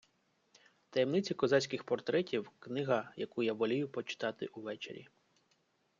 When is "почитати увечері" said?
3.89-5.07